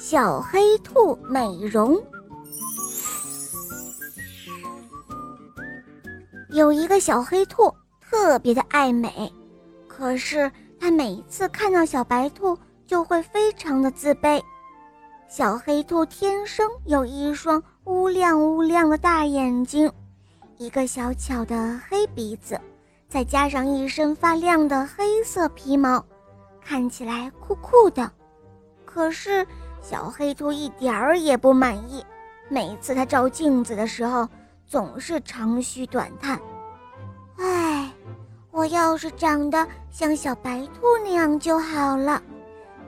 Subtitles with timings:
[0.00, 2.00] 小黑兔美容。
[6.50, 9.30] 有一个小黑兔特别的爱美，
[9.88, 12.56] 可是它每一次看到小白兔
[12.86, 14.40] 就会非常的自卑。
[15.28, 19.90] 小黑兔天生有一双乌亮乌亮的大眼睛，
[20.58, 22.58] 一个小巧的黑鼻子，
[23.08, 26.02] 再加上一身发亮的黑色皮毛，
[26.62, 28.08] 看起来酷酷的。
[28.84, 29.46] 可是
[29.80, 32.04] 小黑兔一点儿也不满意，
[32.48, 34.28] 每次它照镜子的时候，
[34.66, 36.38] 总是长吁短叹。
[37.38, 37.90] 唉，
[38.50, 42.22] 我要是长得像小白兔那样就好了。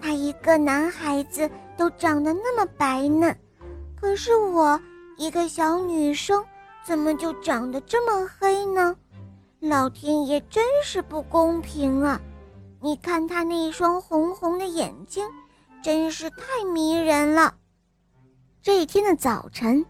[0.00, 3.36] 他一个男孩子都长得那么白嫩，
[4.00, 4.80] 可是我
[5.16, 6.44] 一个小女生
[6.84, 8.96] 怎么就长得这么黑呢？
[9.60, 12.20] 老天爷真是不公平啊！
[12.80, 15.28] 你看他那双红红的眼睛，
[15.82, 17.54] 真是太迷人了。
[18.62, 19.84] 这一天的早晨，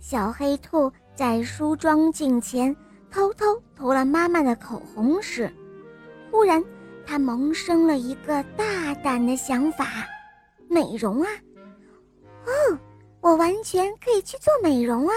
[0.00, 2.76] 小黑兔在梳妆镜前。
[3.10, 5.50] 偷偷涂了妈妈的口红时，
[6.30, 6.62] 忽然，
[7.06, 9.86] 他萌生了一个大胆的想法：
[10.68, 11.28] 美容啊！
[12.44, 12.78] 哦，
[13.22, 15.14] 我完全可以去做美容啊！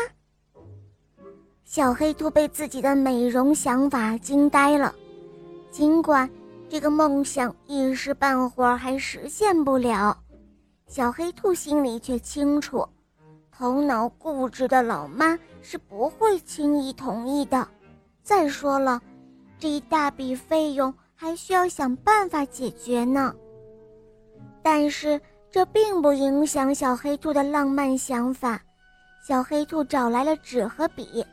[1.65, 4.95] 小黑兔被自己的美容想法惊呆了。
[5.69, 6.29] 尽管
[6.71, 10.17] 这个梦想一时半会儿还实现不了，
[10.87, 12.87] 小黑兔心里却清楚，
[13.51, 17.67] 头脑固执的老妈是不会轻易同意的。
[18.23, 19.01] 再说了，
[19.59, 23.35] 这一大笔费用还需要想办法解决呢。
[24.63, 28.57] 但是这并不影响小黑兔的浪漫想法。
[29.21, 31.25] 小黑兔找来了纸和笔，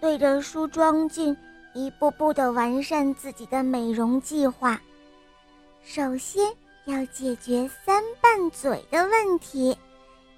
[0.00, 1.36] 对着梳妆镜
[1.74, 4.80] 一步步地完善自己的美容计划。
[5.82, 6.52] 首先
[6.84, 9.76] 要解决三瓣嘴的问题，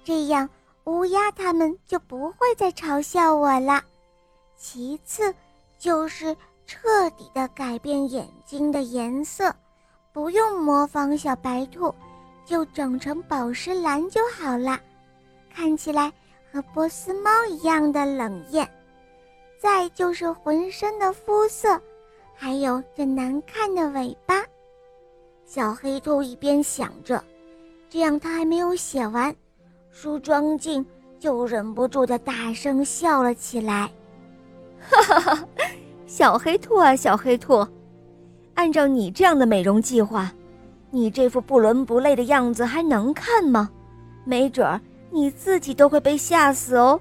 [0.03, 0.49] 这样
[0.85, 3.83] 乌鸦它们就不会再嘲笑我了。
[4.57, 5.33] 其次。
[5.79, 6.33] 就是
[6.65, 9.53] 彻底的改变眼睛的颜色，
[10.13, 11.93] 不用模仿小白兔，
[12.45, 14.79] 就整成宝石蓝就好了，
[15.53, 16.09] 看起来
[16.49, 18.65] 和波斯猫一样的冷艳。
[19.63, 21.79] 再就是浑身的肤色，
[22.35, 24.43] 还有这难看的尾巴。
[25.45, 27.23] 小黑兔一边想着，
[27.89, 29.33] 这样他还没有写完，
[29.89, 30.85] 梳妆镜
[31.17, 33.89] 就忍不住的大声笑了起来。
[34.81, 35.47] 哈哈，
[36.05, 37.65] 小黑兔啊，小黑兔，
[38.55, 40.29] 按照你这样的美容计划，
[40.91, 43.69] 你这副不伦不类的样子还能看吗？
[44.25, 46.99] 没准儿你自己都会被吓死哦。